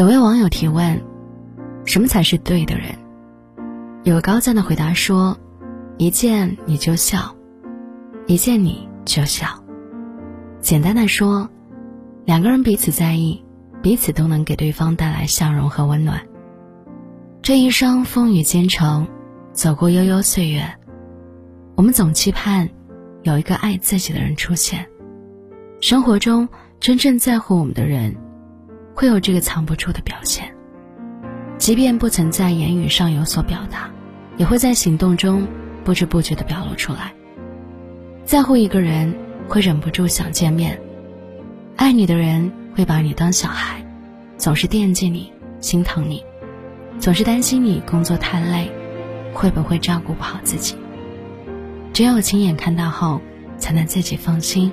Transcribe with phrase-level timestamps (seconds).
[0.00, 0.98] 有位网友提问
[1.84, 2.86] ：“什么才是对的人？”
[4.02, 5.36] 有个高赞的回答说
[5.98, 7.36] ：“一见你就笑，
[8.26, 9.62] 一见你就笑。”
[10.58, 11.50] 简单的说，
[12.24, 13.44] 两个人彼此在意，
[13.82, 16.18] 彼此都能给对方带来笑容和温暖。
[17.42, 19.06] 这一生风雨兼程，
[19.52, 20.66] 走过悠悠岁月，
[21.74, 22.70] 我们总期盼
[23.22, 24.86] 有一个爱自己的人出现。
[25.82, 28.16] 生活中真正在乎我们的人，
[29.00, 30.54] 会有这个藏不住的表现。
[31.56, 33.88] 即便不曾在言语上有所表达，
[34.36, 35.48] 也会在行动中
[35.82, 37.14] 不知不觉地表露出来。
[38.26, 39.14] 在乎一个人，
[39.48, 40.74] 会忍不住想见面；
[41.76, 43.82] 爱你的人会把你当小孩，
[44.36, 45.32] 总是惦记你、
[45.62, 46.22] 心疼你。
[46.98, 48.70] 总是担心你工作太累，
[49.32, 50.76] 会不会照顾不好自己？
[51.94, 53.22] 只有亲眼看到后，
[53.56, 54.70] 才能自己放心。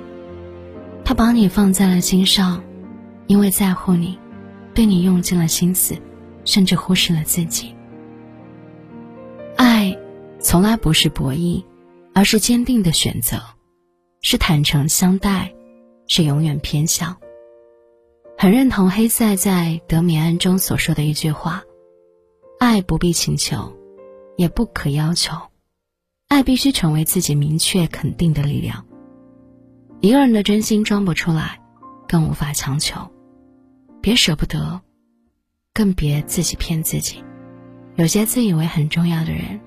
[1.02, 2.62] 他把你放在了心上，
[3.28, 4.18] 因为在乎你，
[4.74, 5.96] 对你用尽了心思，
[6.44, 7.74] 甚至忽视了自己。
[9.56, 9.96] 爱，
[10.40, 11.62] 从来不是博弈，
[12.14, 13.40] 而是坚定的选择，
[14.22, 15.54] 是坦诚相待，
[16.06, 17.16] 是永远偏向。
[18.36, 21.62] 很认同黑塞在《德米安》中所说的一句话。
[22.58, 23.76] 爱不必请求，
[24.36, 25.36] 也不可要求，
[26.28, 28.86] 爱必须成为自己明确肯定的力量。
[30.00, 31.60] 一个人的真心装不出来，
[32.08, 33.12] 更无法强求。
[34.00, 34.80] 别舍不得，
[35.74, 37.22] 更别自己骗自己。
[37.96, 39.60] 有些自以为很重要的人，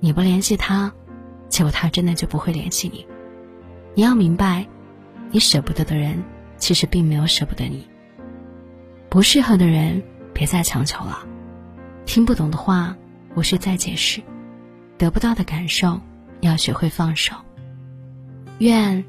[0.00, 0.92] 你不联系他，
[1.48, 3.06] 结果他真的就不会联系你。
[3.94, 4.66] 你要明白，
[5.30, 6.22] 你舍不得的人，
[6.58, 7.88] 其实并没有舍不得你。
[9.08, 10.02] 不适合的人，
[10.34, 11.26] 别再强求了。
[12.04, 12.96] 听不懂的话，
[13.34, 14.20] 无需再解释；
[14.98, 16.00] 得不到的感受，
[16.40, 17.34] 要学会放手。
[18.58, 19.04] 愿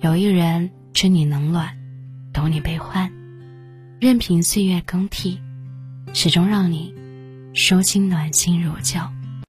[0.00, 1.76] 有一人知你冷暖，
[2.32, 3.12] 懂你悲欢，
[4.04, 5.40] 任凭岁月更替，
[6.12, 6.92] 始终让你
[7.54, 9.00] 收心暖心如旧。